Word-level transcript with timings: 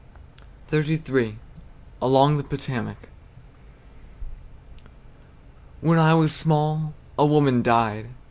XXXIII. 0.73 1.37
ALONG 2.01 2.37
THE 2.37 2.43
POTOMAC. 2.43 3.07
When 5.81 5.99
I 5.99 6.15
was 6.15 6.33
small, 6.35 6.95
a 7.19 7.25
woman 7.27 7.61
died. 7.61 8.07